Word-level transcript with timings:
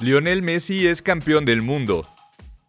Lionel 0.00 0.42
Messi 0.42 0.88
es 0.88 1.02
campeón 1.02 1.44
del 1.44 1.62
mundo. 1.62 2.04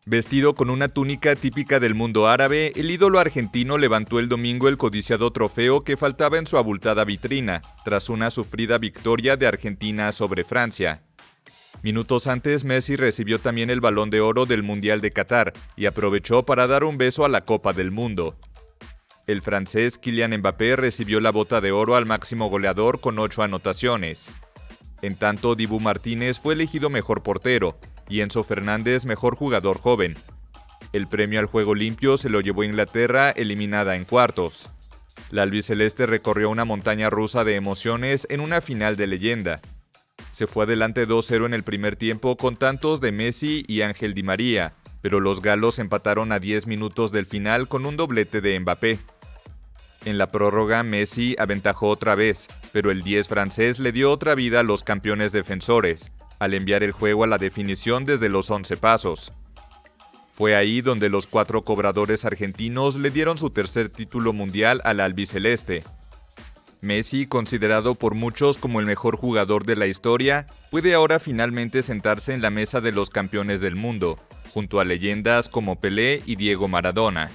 Vestido 0.06 0.54
con 0.54 0.70
una 0.70 0.90
túnica 0.90 1.36
típica 1.36 1.79
del 1.79 1.96
mundo 1.96 2.28
árabe, 2.28 2.71
el 2.75 2.92
ídolo 2.92 3.17
argentino 3.19 3.80
levantó 3.80 4.19
el 4.19 4.30
domingo 4.30 4.67
el 4.67 4.78
codiciado 4.78 5.32
trofeo 5.32 5.83
que 5.83 5.98
faltaba 5.98 6.38
en 6.38 6.46
su 6.46 6.58
abultada 6.58 7.03
vitrina, 7.03 7.64
tras 7.83 8.09
una 8.09 8.30
sufrida 8.30 8.77
victoria 8.77 9.38
de 9.38 9.48
Argentina 9.48 10.11
sobre 10.11 10.43
Francia. 10.43 11.02
Minutos 11.82 12.28
antes, 12.28 12.64
Messi 12.64 12.96
recibió 12.96 13.39
también 13.39 13.71
el 13.71 13.82
balón 13.82 14.12
de 14.12 14.21
oro 14.21 14.46
del 14.46 14.62
Mundial 14.62 15.02
de 15.02 15.12
Qatar 15.12 15.52
y 15.76 15.88
aprovechó 15.88 16.44
para 16.44 16.68
dar 16.68 16.84
un 16.84 17.00
beso 17.00 17.26
a 17.26 17.30
la 17.30 17.42
Copa 17.42 17.73
del 17.73 17.89
Mundo. 17.89 18.38
El 19.26 19.42
francés 19.42 19.98
Kylian 19.98 20.38
Mbappé 20.38 20.76
recibió 20.76 21.20
la 21.20 21.32
bota 21.32 21.60
de 21.60 21.71
oro 21.71 21.96
al 21.96 22.05
máximo 22.05 22.50
goleador 22.50 23.00
con 23.00 23.18
ocho 23.18 23.42
anotaciones. 23.42 24.32
En 25.06 25.16
tanto, 25.16 25.54
Dibu 25.54 25.80
Martínez 25.80 26.39
fue 26.39 26.56
elegido 26.56 26.89
mejor 26.89 27.21
portero 27.21 27.78
y 28.10 28.21
Enzo 28.21 28.43
Fernández 28.43 29.06
mejor 29.06 29.36
jugador 29.36 29.78
joven. 29.78 30.16
El 30.93 31.07
premio 31.07 31.39
al 31.39 31.46
juego 31.46 31.75
limpio 31.75 32.17
se 32.17 32.27
lo 32.27 32.41
llevó 32.41 32.63
Inglaterra 32.63 33.29
eliminada 33.29 33.98
en 33.98 34.05
cuartos. 34.05 34.71
La 35.29 35.43
albiceleste 35.43 36.07
recorrió 36.07 36.49
una 36.49 36.65
montaña 36.65 37.12
rusa 37.12 37.43
de 37.43 37.53
emociones 37.53 38.26
en 38.31 38.39
una 38.39 38.62
final 38.62 38.98
de 38.98 39.05
leyenda. 39.05 39.62
Se 40.31 40.48
fue 40.48 40.63
adelante 40.63 41.07
2-0 41.07 41.45
en 41.45 41.53
el 41.53 41.62
primer 41.62 41.95
tiempo 41.95 42.35
con 42.35 42.57
tantos 42.57 42.99
de 42.99 43.12
Messi 43.12 43.63
y 43.67 43.81
Ángel 43.81 44.15
Di 44.15 44.23
María, 44.23 44.73
pero 45.03 45.20
los 45.20 45.40
galos 45.40 45.77
empataron 45.77 46.31
a 46.31 46.40
10 46.40 46.65
minutos 46.65 47.12
del 47.12 47.27
final 47.27 47.67
con 47.67 47.85
un 47.85 47.95
doblete 47.95 48.41
de 48.41 48.59
Mbappé. 48.59 48.98
En 50.05 50.17
la 50.17 50.31
prórroga, 50.31 50.81
Messi 50.81 51.35
aventajó 51.37 51.90
otra 51.90 52.15
vez, 52.15 52.48
pero 52.75 52.91
el 52.91 53.03
10 53.03 53.29
francés 53.29 53.79
le 53.79 53.93
dio 53.93 54.11
otra 54.11 54.35
vida 54.35 54.59
a 54.59 54.63
los 54.63 54.84
campeones 54.84 55.31
defensores, 55.31 56.11
al 56.39 56.53
enviar 56.53 56.84
el 56.84 56.91
juego 56.91 57.23
a 57.23 57.27
la 57.27 57.38
definición 57.38 58.03
desde 58.03 58.27
los 58.27 58.51
11 58.51 58.76
pasos. 58.76 59.31
Fue 60.34 60.57
ahí 60.57 60.81
donde 60.81 61.07
los 61.07 61.26
cuatro 61.26 61.63
cobradores 61.63 62.26
argentinos 62.26 62.98
le 62.98 63.12
dieron 63.12 63.37
su 63.37 63.49
tercer 63.49 63.87
título 63.87 64.34
mundial 64.34 64.81
al 64.84 65.00
albiceleste. 65.00 65.86
Messi, 66.81 67.28
considerado 67.28 67.96
por 67.96 68.14
muchos 68.14 68.58
como 68.58 68.81
el 68.81 68.86
mejor 68.86 69.16
jugador 69.16 69.66
de 69.66 69.78
la 69.78 69.88
historia, 69.88 70.46
puede 70.70 70.96
ahora 70.96 71.20
finalmente 71.20 71.81
sentarse 71.81 72.34
en 72.34 72.42
la 72.42 72.50
mesa 72.50 72.81
de 72.81 72.92
los 72.92 73.09
campeones 73.09 73.62
del 73.62 73.78
mundo, 73.78 74.20
junto 74.53 74.81
a 74.81 74.84
leyendas 74.84 75.48
como 75.48 75.80
Pelé 75.80 76.22
y 76.26 76.36
Diego 76.36 76.68
Maradona. 76.68 77.31